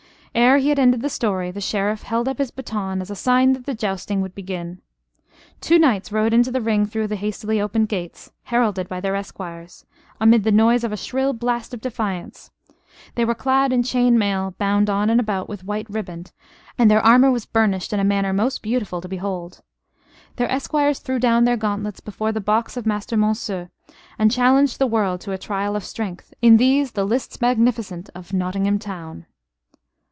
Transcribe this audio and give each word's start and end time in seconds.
Ere 0.33 0.59
he 0.59 0.69
had 0.69 0.79
ended 0.79 1.01
the 1.01 1.09
story, 1.09 1.51
the 1.51 1.59
Sheriff 1.59 2.03
held 2.03 2.25
up 2.25 2.37
his 2.37 2.51
baton 2.51 3.01
as 3.01 3.11
a 3.11 3.17
sign 3.17 3.51
that 3.51 3.65
the 3.65 3.73
jousting 3.73 4.21
would 4.21 4.33
begin. 4.33 4.81
Two 5.59 5.77
knights 5.77 6.09
rode 6.09 6.33
into 6.33 6.49
the 6.49 6.61
ring 6.61 6.85
through 6.85 7.07
the 7.07 7.17
hastily 7.17 7.59
opened 7.59 7.89
gates, 7.89 8.31
heralded 8.43 8.87
by 8.87 9.01
their 9.01 9.13
esquires 9.17 9.85
amid 10.21 10.45
the 10.45 10.51
noise 10.51 10.85
of 10.85 10.93
a 10.93 10.97
shrill 10.97 11.33
blast 11.33 11.73
of 11.73 11.81
defiance. 11.81 12.49
They 13.15 13.25
were 13.25 13.35
clad 13.35 13.73
in 13.73 13.83
chain 13.83 14.17
mail, 14.17 14.55
bound 14.57 14.89
on 14.89 15.09
and 15.09 15.19
about 15.19 15.49
with 15.49 15.65
white 15.65 15.89
riband, 15.89 16.31
and 16.77 16.89
their 16.89 17.01
armor 17.05 17.29
was 17.29 17.45
burnished 17.45 17.91
in 17.91 17.99
a 17.99 18.05
manner 18.05 18.31
most 18.31 18.63
beautiful 18.63 19.01
to 19.01 19.09
behold. 19.09 19.61
Their 20.37 20.49
esquires 20.49 20.99
threw 20.99 21.19
down 21.19 21.43
their 21.43 21.57
gauntlets 21.57 21.99
before 21.99 22.31
the 22.31 22.39
box 22.39 22.77
of 22.77 22.85
Master 22.85 23.17
Monceux, 23.17 23.69
and 24.17 24.31
challenged 24.31 24.79
the 24.79 24.87
world 24.87 25.19
to 25.21 25.33
a 25.33 25.37
trial 25.37 25.75
of 25.75 25.83
strength 25.83 26.33
in 26.41 26.55
these 26.55 26.93
the 26.93 27.03
lists 27.03 27.41
magnificent 27.41 28.09
of 28.15 28.31
Nottingham 28.31 28.79
town. 28.79 29.25